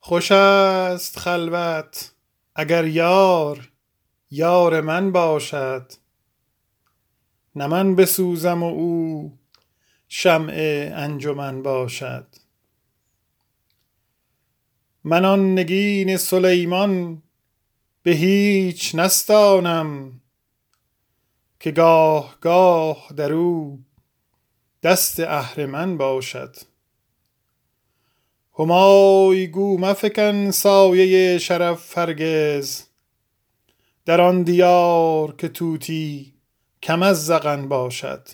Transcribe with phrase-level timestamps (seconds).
[0.00, 2.12] خوش است خلوت
[2.54, 3.72] اگر یار
[4.30, 5.92] یار من باشد.
[7.56, 9.38] نه من بسوزم و او
[10.08, 10.52] شمع
[10.94, 12.26] انجمن باشد.
[15.04, 17.22] من آن نگین سلیمان
[18.02, 20.20] به هیچ نستانم
[21.60, 23.84] که گاه گاه در او
[24.82, 26.56] دست اهرمن باشد.
[28.58, 32.82] همای گو مفکن سایه شرف هرگز.
[34.04, 36.34] در آن دیار که طوطی
[36.82, 38.28] کم از زغن باشد.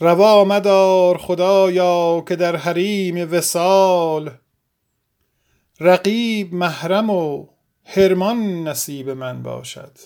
[0.00, 4.30] روا مدار خدایا که در حریم وصال.
[5.80, 7.46] رقیب محرم و
[7.84, 9.98] حرمان نصیب من باشد.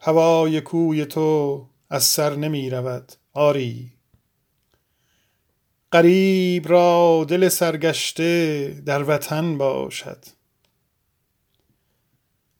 [0.00, 3.99] هوای کوی تو از سر نمی رود آری.
[5.92, 10.24] غریب را دل سرگشته در وطن باشد.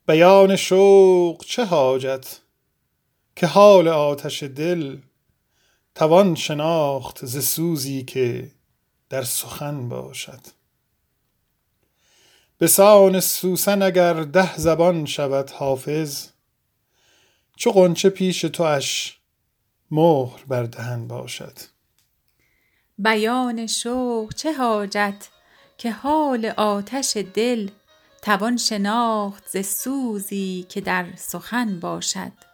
[0.06, 2.40] بیان شوق چه حاجت
[3.36, 4.98] که حال آتش دل
[5.94, 8.50] توان شناخت ز سوزی که
[9.08, 10.40] در سخن باشد.
[12.58, 16.28] به سان سوسن اگر ده زبان شود حافظ
[17.56, 19.18] چو غنچه پیش تواش
[19.90, 21.69] مهر بر دهن باشد.
[23.02, 25.28] بیان شوق چه حاجت
[25.78, 27.68] که حال آتش دل
[28.22, 32.49] توان شناخت ز سوزی که در سخن باشد.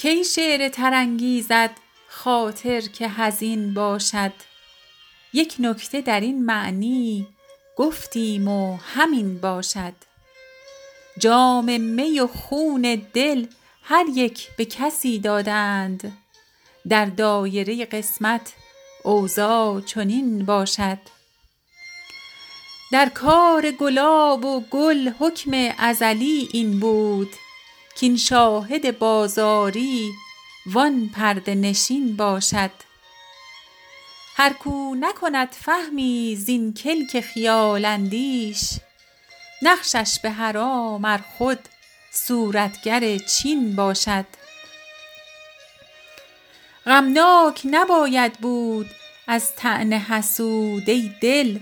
[0.00, 1.70] کی شعر تر انگیزد
[2.08, 4.32] خاطر که حزین باشد.
[5.32, 7.26] یک نکته در این معنی
[7.76, 9.92] گفتیم و همین باشد.
[11.18, 13.46] جام می و خون دل
[13.82, 16.18] هر یک به کسی دادند.
[16.88, 18.52] در دایره قسمت
[19.04, 20.98] اوضاع چنین باشد.
[22.92, 27.28] در کار گلاب و گل حکم ازلی این بود.
[28.00, 30.12] کاین شاهد بازاری
[30.66, 32.70] وان پرده نشین باشد.
[34.36, 38.70] هر کو نکند فهمی زین کلک خیال اندیش
[39.62, 41.58] نقشش به حرام ار خود
[42.12, 44.26] صورتگر چین باشد.
[46.86, 48.90] غمناک نباید بود
[49.26, 51.58] از طعن حسود ای دل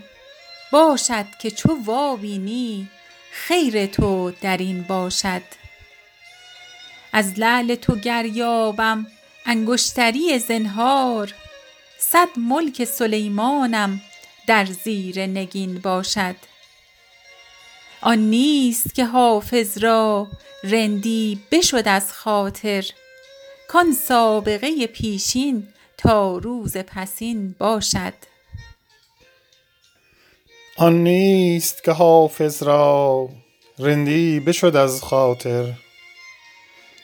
[0.73, 2.89] باشد که چو وابینی
[3.33, 5.43] خیر تو در این باشد.
[7.17, 9.07] از لعل تو گر یابم
[9.47, 11.35] انگشتری زنهار.
[11.99, 14.01] صد ملک سلیمانم
[14.47, 16.37] در زیر نگین باشد.
[18.01, 20.29] آن نیست که حافظ را
[20.65, 22.85] رندی بشد از خاطر
[23.69, 25.69] کان سابقه پیشین
[25.99, 28.15] تا روز پسین باشد.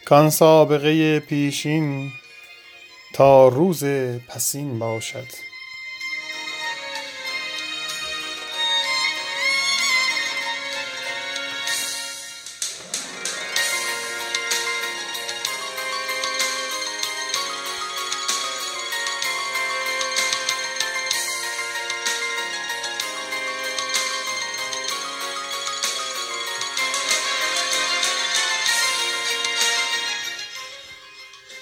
[0.04, 2.12] کان سابقه پیشین
[3.14, 3.84] تا روز
[4.28, 5.51] پسین باشد.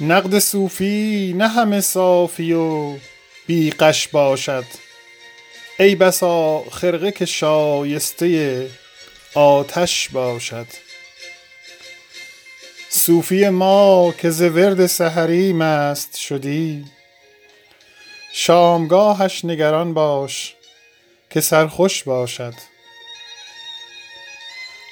[0.00, 2.96] نقد صوفی نه همه صافی و
[3.46, 3.74] بی
[4.12, 4.64] باشد.
[5.78, 8.66] ای بسا خرقه که شایسته
[9.34, 10.66] آتش باشد.
[12.88, 16.84] صوفی ما که ز ورد سحری مست شدی.
[18.32, 20.54] شامگاهش نگران باش
[21.30, 22.54] که سرخوش باشد.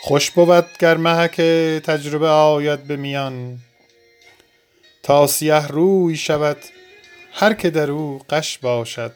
[0.03, 1.41] خوش بود گر محک
[1.81, 3.59] تجربه آید به میان.
[5.03, 6.56] تا سیه روی شود
[7.33, 9.12] هر که در او غش باشد.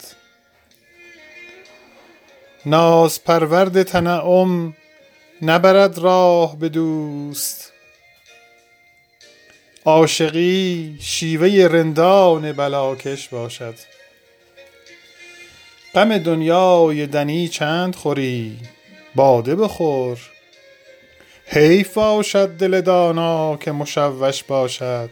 [2.67, 4.76] نازپرورد تنعم
[5.43, 7.73] نبرد راه به دوست.
[9.84, 13.75] عاشقی شیوه رندان بلاکش باشد.
[15.94, 18.58] غم دنیای دنی چند خوری
[19.14, 20.19] باده بخور.
[21.46, 25.11] حیف باشد دل دانا که مشوش باشد.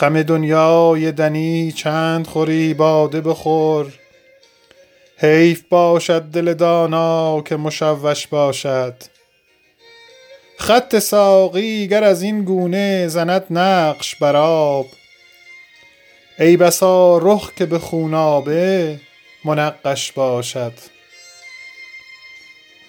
[0.00, 3.92] غم دنیای دنی چند خوری باده بخور.
[5.16, 8.94] حیف باشد دل دانا که مشوش باشد.
[10.58, 14.86] خط ساقی گر از این گونه زند نقش بر آب.
[16.38, 19.00] ای بسا رخ که به خونابه
[19.44, 20.72] منقش باشد.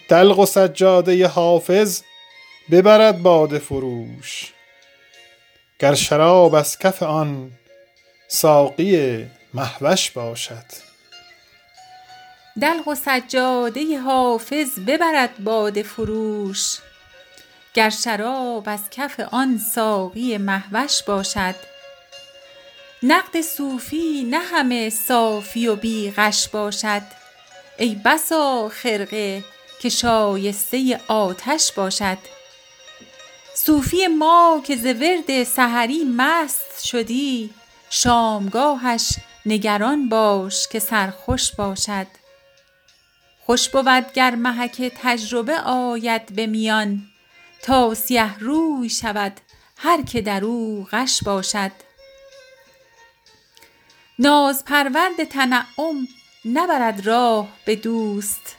[0.09, 2.01] دلق و سجاده حافظ
[2.71, 4.53] ببرد باده فروش.
[5.81, 7.51] گر شراب از کف آن
[8.27, 10.65] ساقی مهوش باشد.
[12.61, 16.77] دلق و سجاده حافظ ببرد باده فروش.
[17.73, 21.55] گر شراب از کف آن ساقی مهوش باشد.
[23.03, 27.01] نقد صوفی نه همه صافی و بی غش باشد.
[27.77, 29.43] ای بسا خرقه
[29.81, 32.17] که شایسته آتش باشد.
[33.65, 37.49] صوفی ما که ز ورد سحری مست شدی
[37.89, 39.15] شامگاهش
[39.45, 42.07] نگران باش که سرخوش باشد.
[43.45, 47.01] خوش بود گر محک تجربه آید به میان
[47.63, 49.41] تا سیه روی شود
[49.77, 51.71] هر که در او غش باشد.
[54.19, 56.07] نازپرورد تنعم
[56.45, 58.55] نبرد راه به دوست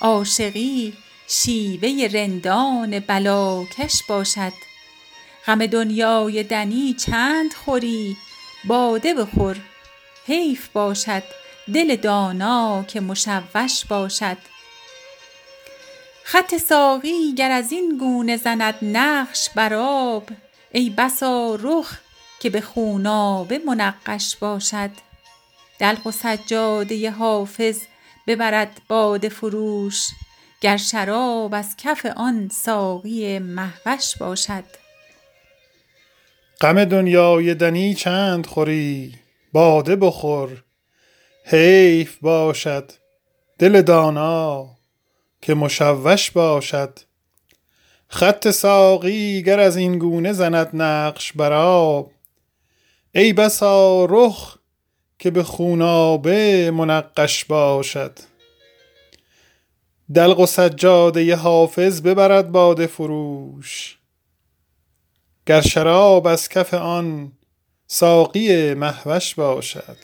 [0.00, 4.52] عاشقی شیوه رندان بلاکش باشد.
[5.46, 8.16] غم دنیای دنی چند خوری
[8.64, 9.56] باده بخور
[10.26, 11.22] حیف باشد
[11.74, 14.36] دل دانا که مشوش باشد.
[16.24, 20.28] خط ساقی گر از این گونه زند نقش بر آب
[20.72, 21.98] ای بسا رخ
[22.40, 24.90] که به خونابه منقش باشد.
[25.78, 27.80] دلق و سجاده حافظ
[28.26, 30.06] ببرد باده فروش
[30.60, 34.64] گر شراب از کف آن ساقی مهوش باشد.
[36.60, 39.14] غم دنیای دنی چند خوری؟
[39.52, 40.64] باده بخور
[41.44, 42.92] حیف باشد.
[43.58, 44.68] دل دانا
[45.42, 46.98] که مشوش باشد.
[48.08, 52.10] خط ساقی گر از این گونه زند نقش بر آب
[53.14, 54.58] ای بسا رخ
[55.18, 58.18] که به خونابه منقش باشد.
[60.14, 63.98] دلق و سجاده حافظ ببرد باده فروش.
[65.46, 67.32] گر شراب از کف آن
[67.86, 69.96] ساقی مهوش باشد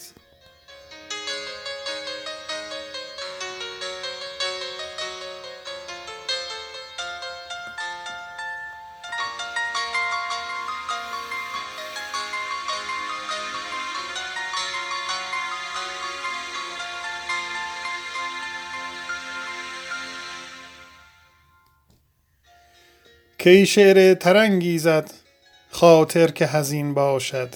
[23.42, 25.10] کی شعر ترنگیزد
[25.70, 27.48] خاطر که حزین باشد.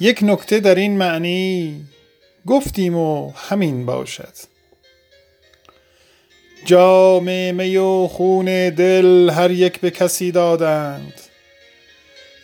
[0.00, 1.80] یک نکته در این معنی
[2.46, 4.34] گفتیم و همین باشد.
[6.64, 11.20] جام می و خون دل هر یک به کسی دادند.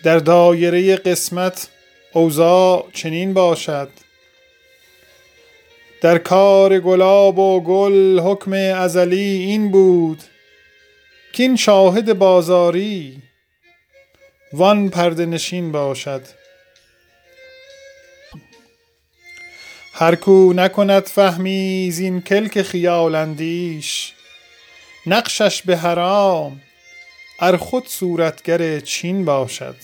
[0.03, 1.69] در دایره قسمت
[2.13, 3.89] اوضاع چنین باشد.
[6.01, 10.23] در کار گلاب و گل حکم ازلی این بود
[11.39, 13.23] کین شاهد بازاری
[14.53, 16.23] وان پرده نشین باشد.
[19.93, 24.13] هر کو نکند فهمی زین کلک خیال اندیش
[25.07, 26.61] نقشش به حرام
[27.41, 29.77] ار خود صورتگر چین باشد.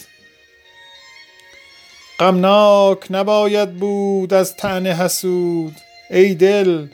[2.18, 5.76] غمناک نباید بود از طعن حسود
[6.10, 6.86] ای دل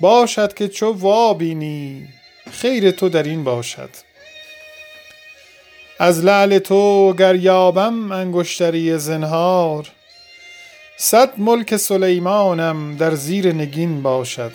[0.00, 2.19] باشد که چو وابینی.
[2.52, 3.90] خیر تو در این باشد.
[5.98, 9.88] از لعل تو گر یابم انگشتری زنهار
[10.96, 14.52] صد ملک سلیمانم در زیر نگین باشد.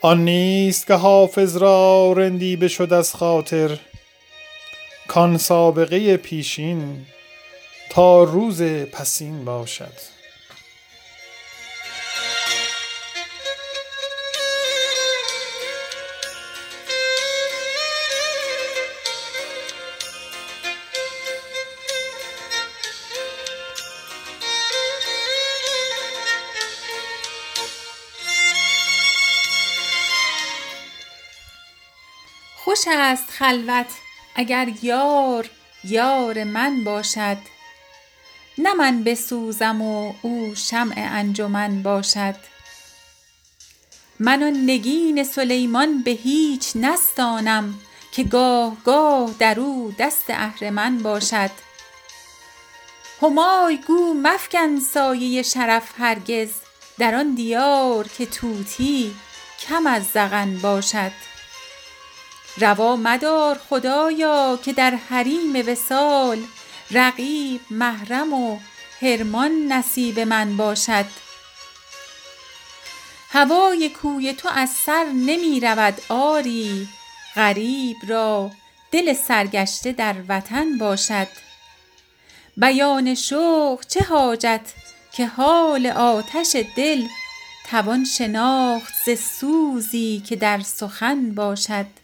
[0.00, 3.78] آن نیست که حافظ را رندی بشد از خاطر
[5.08, 7.06] کان سابقه پیشین
[7.90, 9.92] تا روز پسین باشد.
[32.64, 33.86] خوش است خلوت
[34.34, 35.50] اگر یار
[35.84, 37.36] یار من باشد.
[38.58, 42.34] نه من بسوزم و او شمع انجمن باشد.
[44.20, 47.74] من آن نگین سلیمان به هیچ نستانم
[48.12, 51.50] که گاه گاه در او دست اهرمن باشد.
[53.22, 56.50] همای گو مفکن سایه شرف هرگز
[56.98, 59.14] در آن دیار که طوطی
[59.60, 61.33] کم از زغن باشد.
[62.58, 66.42] روا مدار خدایا که در حریم وصال
[66.90, 68.58] رقیب محرم و
[69.00, 71.04] حرمان نصیب من باشد.
[73.30, 76.88] هوای کوی تو از سر نمی رود آری
[77.36, 78.50] غریب را
[78.92, 81.28] دل سرگشته در وطن باشد.
[82.56, 84.60] بیان شوق چه حاجت
[85.12, 87.06] که حال آتش دل
[87.70, 92.03] توان شناخت ز سوزی که در سخن باشد.